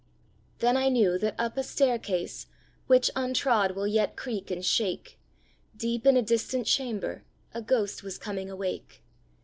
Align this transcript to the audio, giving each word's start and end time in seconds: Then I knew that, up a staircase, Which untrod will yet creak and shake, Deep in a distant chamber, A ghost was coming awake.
Then 0.57 0.77
I 0.77 0.89
knew 0.89 1.19
that, 1.19 1.35
up 1.37 1.57
a 1.57 1.63
staircase, 1.63 2.47
Which 2.87 3.11
untrod 3.15 3.75
will 3.75 3.85
yet 3.85 4.15
creak 4.17 4.49
and 4.49 4.65
shake, 4.65 5.19
Deep 5.77 6.07
in 6.07 6.17
a 6.17 6.23
distant 6.23 6.65
chamber, 6.65 7.23
A 7.53 7.61
ghost 7.61 8.01
was 8.01 8.17
coming 8.17 8.49
awake. 8.49 9.03